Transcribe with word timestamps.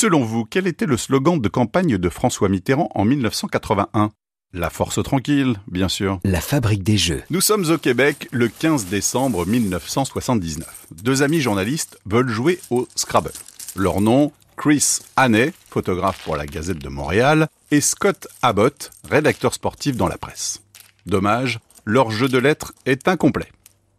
Selon 0.00 0.24
vous, 0.24 0.46
quel 0.46 0.66
était 0.66 0.86
le 0.86 0.96
slogan 0.96 1.38
de 1.38 1.48
campagne 1.50 1.98
de 1.98 2.08
François 2.08 2.48
Mitterrand 2.48 2.88
en 2.94 3.04
1981 3.04 4.08
La 4.54 4.70
force 4.70 5.02
tranquille, 5.02 5.60
bien 5.70 5.90
sûr. 5.90 6.20
La 6.24 6.40
fabrique 6.40 6.82
des 6.82 6.96
jeux. 6.96 7.22
Nous 7.28 7.42
sommes 7.42 7.70
au 7.70 7.76
Québec 7.76 8.26
le 8.32 8.48
15 8.48 8.86
décembre 8.86 9.44
1979. 9.44 10.86
Deux 11.02 11.22
amis 11.22 11.42
journalistes 11.42 11.98
veulent 12.06 12.30
jouer 12.30 12.58
au 12.70 12.88
Scrabble. 12.96 13.32
Leur 13.76 14.00
nom, 14.00 14.32
Chris 14.56 15.00
Hannay, 15.16 15.52
photographe 15.68 16.24
pour 16.24 16.34
la 16.34 16.46
Gazette 16.46 16.78
de 16.78 16.88
Montréal, 16.88 17.48
et 17.70 17.82
Scott 17.82 18.26
Abbott, 18.40 18.92
rédacteur 19.10 19.52
sportif 19.52 19.98
dans 19.98 20.08
la 20.08 20.16
presse. 20.16 20.62
Dommage, 21.04 21.60
leur 21.84 22.10
jeu 22.10 22.28
de 22.30 22.38
lettres 22.38 22.72
est 22.86 23.06
incomplet. 23.06 23.52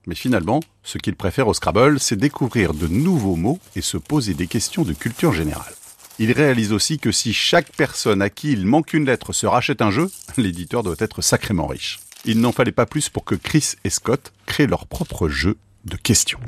Mais 0.07 0.15
finalement, 0.15 0.61
ce 0.81 0.97
qu'ils 0.97 1.15
préfèrent 1.15 1.47
au 1.47 1.53
Scrabble, 1.53 1.99
c'est 1.99 2.15
découvrir 2.15 2.73
de 2.73 2.87
nouveaux 2.87 3.35
mots 3.35 3.59
et 3.75 3.81
se 3.81 3.97
poser 3.97 4.33
des 4.33 4.47
questions 4.47 4.81
de 4.81 4.93
culture 4.93 5.31
générale. 5.31 5.75
Ils 6.19 6.31
réalisent 6.31 6.73
aussi 6.73 6.99
que 6.99 7.11
si 7.11 7.33
chaque 7.33 7.71
personne 7.75 8.21
à 8.21 8.29
qui 8.29 8.51
il 8.51 8.65
manque 8.65 8.93
une 8.93 9.05
lettre 9.05 9.33
se 9.33 9.45
rachète 9.45 9.81
un 9.81 9.91
jeu, 9.91 10.09
l'éditeur 10.37 10.83
doit 10.83 10.95
être 10.99 11.21
sacrément 11.21 11.67
riche. 11.67 11.99
Il 12.25 12.39
n'en 12.39 12.51
fallait 12.51 12.71
pas 12.71 12.85
plus 12.85 13.09
pour 13.09 13.25
que 13.25 13.35
Chris 13.35 13.73
et 13.83 13.89
Scott 13.89 14.31
créent 14.45 14.67
leur 14.67 14.85
propre 14.85 15.27
jeu 15.27 15.57
de 15.85 15.95
questions. 15.95 16.39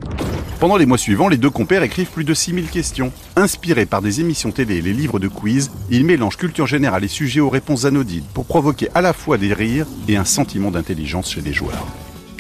Pendant 0.60 0.78
les 0.78 0.86
mois 0.86 0.98
suivants, 0.98 1.28
les 1.28 1.38
deux 1.38 1.50
compères 1.50 1.84
écrivent 1.84 2.12
plus 2.12 2.24
de 2.24 2.34
6000 2.34 2.70
questions. 2.70 3.12
Inspirés 3.36 3.86
par 3.86 4.02
des 4.02 4.22
émissions 4.22 4.52
télé 4.52 4.78
et 4.78 4.82
les 4.82 4.94
livres 4.94 5.20
de 5.20 5.28
quiz, 5.28 5.72
ils 5.90 6.06
mélangent 6.06 6.38
culture 6.38 6.68
générale 6.68 7.04
et 7.04 7.08
sujets 7.08 7.40
aux 7.40 7.50
réponses 7.50 7.86
anodines 7.86 8.26
pour 8.34 8.46
provoquer 8.46 8.90
à 8.94 9.02
la 9.02 9.14
fois 9.14 9.38
des 9.38 9.54
rires 9.54 9.88
et 10.08 10.18
un 10.18 10.26
sentiment 10.26 10.72
d'intelligence 10.72 11.32
chez 11.32 11.42
les 11.42 11.54
joueurs. 11.54 11.88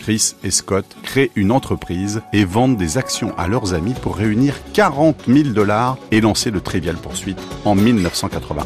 Chris 0.03 0.35
et 0.43 0.51
Scott 0.51 0.97
créent 1.01 1.31
une 1.37 1.49
entreprise 1.49 2.23
et 2.33 2.43
vendent 2.43 2.75
des 2.75 2.97
actions 2.97 3.33
à 3.37 3.47
leurs 3.47 3.73
amis 3.73 3.93
pour 3.93 4.17
réunir 4.17 4.53
40 4.73 5.23
000 5.29 5.51
dollars 5.51 5.97
et 6.11 6.19
lancer 6.19 6.51
le 6.51 6.59
Trivial 6.59 6.97
Poursuite 6.97 7.39
en 7.63 7.73
1981. 7.73 8.65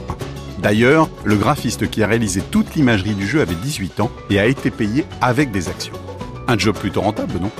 D'ailleurs, 0.64 1.08
le 1.26 1.36
graphiste 1.36 1.92
qui 1.92 2.02
a 2.02 2.08
réalisé 2.08 2.42
toute 2.42 2.74
l'imagerie 2.74 3.14
du 3.14 3.28
jeu 3.28 3.40
avait 3.40 3.54
18 3.54 4.00
ans 4.00 4.10
et 4.32 4.40
a 4.40 4.48
été 4.48 4.72
payé 4.72 5.06
avec 5.22 5.52
des 5.52 5.70
actions. 5.70 5.94
Un 6.48 6.58
job 6.58 6.76
plutôt 6.76 7.02
rentable, 7.02 7.34
non? 7.40 7.52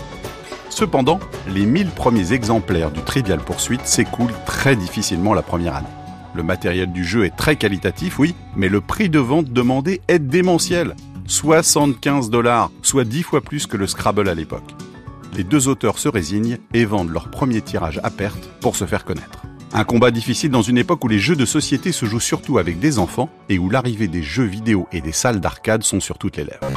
Cependant, 0.72 1.20
les 1.48 1.68
1000 1.68 1.90
premiers 1.90 2.34
exemplaires 2.34 2.90
du 2.90 3.02
Trivial 3.02 3.40
Poursuite 3.40 3.86
s'écoulent 3.86 4.34
très 4.48 4.76
difficilement 4.76 5.36
la 5.36 5.44
première 5.44 5.76
année. 5.76 5.88
Le 6.34 6.42
matériel 6.42 6.92
du 6.92 7.04
jeu 7.04 7.26
est 7.26 7.36
très 7.36 7.58
qualitatif, 7.58 8.18
oui, 8.18 8.34
mais 8.56 8.70
le 8.70 8.82
prix 8.82 9.10
de 9.10 9.20
vente 9.20 9.52
demandé 9.52 10.02
est 10.08 10.18
démentiel. 10.18 10.96
75 11.28 12.30
dollars, 12.30 12.72
soit 12.82 13.04
10 13.04 13.24
fois 13.24 13.42
plus 13.42 13.68
que 13.68 13.78
le 13.78 13.86
Scrabble 13.86 14.30
à 14.30 14.34
l'époque. 14.34 14.74
Les 15.36 15.44
deux 15.44 15.68
auteurs 15.68 16.00
se 16.00 16.08
résignent 16.08 16.58
et 16.74 16.86
vendent 16.86 17.12
leur 17.12 17.30
premier 17.30 17.62
tirage 17.62 18.00
à 18.04 18.10
perte 18.10 18.50
pour 18.62 18.76
se 18.76 18.86
faire 18.86 19.04
connaître. 19.04 19.44
Un 19.74 19.84
combat 19.84 20.10
difficile 20.10 20.50
dans 20.50 20.62
une 20.62 20.78
époque 20.78 21.04
où 21.04 21.10
les 21.10 21.20
jeux 21.20 21.36
de 21.36 21.46
société 21.46 21.92
se 21.92 22.06
jouent 22.06 22.22
surtout 22.22 22.58
avec 22.58 22.80
des 22.80 22.98
enfants 22.98 23.30
et 23.50 23.60
où 23.60 23.70
l'arrivée 23.70 24.08
des 24.08 24.24
jeux 24.24 24.46
vidéo 24.46 24.88
et 24.94 25.02
des 25.02 25.12
salles 25.12 25.42
d'arcade 25.42 25.84
sont 25.84 26.00
sur 26.00 26.18
toutes 26.18 26.38
les 26.38 26.46
lèvres. 26.46 26.74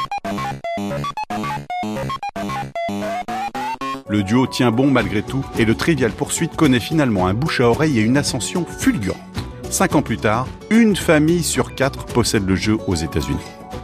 Le 4.08 4.24
duo 4.24 4.48
tient 4.48 4.72
bon 4.72 4.90
malgré 4.90 5.22
tout 5.22 5.46
et 5.56 5.64
le 5.64 5.76
Trivial 5.76 6.10
Poursuite 6.10 6.56
connaît 6.56 6.80
finalement 6.80 7.28
un 7.28 7.34
bouche 7.34 7.60
à 7.60 7.68
oreille 7.68 8.00
et 8.00 8.02
une 8.02 8.16
ascension 8.16 8.66
fulgurante. 8.66 9.20
Cinq 9.70 9.94
ans 9.94 10.02
plus 10.02 10.18
tard, 10.18 10.48
une 10.70 10.96
famille 10.96 11.44
sur 11.44 11.76
quatre 11.76 12.04
possède 12.06 12.46
le 12.46 12.56
jeu 12.56 12.76
aux 12.88 12.96
États-Unis. 12.96 13.38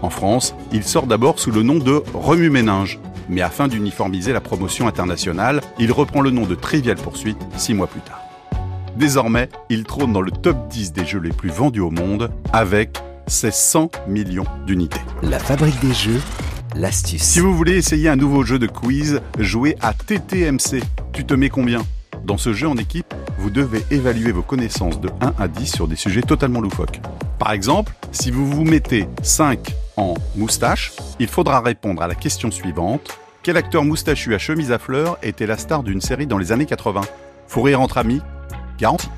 En 0.07 0.11
France, 0.11 0.55
il 0.71 0.85
sort 0.85 1.09
d'abord 1.09 1.41
sous 1.41 1.51
le 1.51 1.65
nom 1.65 1.81
de 1.81 2.01
Remue 2.15 2.49
Méninge, 2.49 3.01
mais 3.29 3.43
afin 3.43 3.67
d'uniformiser 3.67 4.33
la 4.33 4.41
promotion 4.41 4.87
internationale, 4.87 5.61
il 5.81 5.91
reprend 5.91 6.21
le 6.21 6.31
nom 6.31 6.47
de 6.47 6.55
Trivial 6.55 6.95
Poursuite 6.95 7.45
six 7.57 7.75
mois 7.75 7.89
plus 7.89 8.03
tard. 8.03 8.21
Désormais, 8.95 9.49
il 9.69 9.83
trône 9.83 10.13
dans 10.13 10.21
le 10.21 10.31
top 10.31 10.69
10 10.69 10.93
des 10.93 11.05
jeux 11.05 11.19
les 11.19 11.33
plus 11.33 11.49
vendus 11.49 11.81
au 11.81 11.91
monde 11.91 12.31
avec 12.53 12.99
ses 13.27 13.51
100 13.51 13.91
millions 14.07 14.47
d'unités. 14.65 15.01
La 15.25 15.41
fabrique 15.41 15.81
des 15.81 15.93
jeux 15.93 16.21
l'astuce. 16.77 17.23
Si 17.23 17.41
vous 17.41 17.57
voulez 17.57 17.75
essayer 17.75 18.09
un 18.09 18.15
nouveau 18.15 18.45
jeu 18.45 18.61
de 18.61 18.69
quiz, 18.69 19.21
jouez 19.41 19.75
à 19.81 19.93
TTMC. 19.93 20.85
Tu 21.13 21.25
te 21.25 21.35
mets 21.35 21.51
combien? 21.51 21.85
Dans 22.25 22.39
ce 22.39 22.53
jeu 22.53 22.69
en 22.69 22.77
équipe, 22.77 23.13
vous 23.41 23.51
devez 23.51 23.83
évaluer 23.91 24.31
vos 24.31 24.43
connaissances 24.43 25.01
de 25.01 25.09
1 25.21 25.35
à 25.37 25.49
10 25.49 25.67
sur 25.67 25.89
des 25.89 25.97
sujets 25.97 26.23
totalement 26.23 26.61
loufoques. 26.61 27.01
Par 27.41 27.51
exemple, 27.51 27.93
si 28.13 28.31
vous 28.31 28.49
vous 28.49 28.63
mettez 28.63 29.09
5 29.23 29.75
en 29.97 30.15
moustache, 30.37 30.93
il 31.19 31.29
faudra 31.29 31.61
répondre 31.61 32.03
à 32.03 32.07
la 32.07 32.15
question 32.15 32.51
suivante. 32.51 33.19
Quel 33.43 33.57
acteur 33.57 33.85
moustachu 33.85 34.35
à 34.35 34.39
chemise 34.39 34.73
à 34.73 34.79
fleurs 34.79 35.19
était 35.23 35.47
la 35.47 35.57
star 35.57 35.83
d'une 35.83 36.01
série 36.01 36.27
dans 36.27 36.39
les 36.39 36.53
années 36.53 36.67
80 36.67 37.03
Faut 37.47 37.63
rire 37.63 37.81
entre 37.81 37.99
amis? 37.99 38.21
Garanti. 38.79 39.09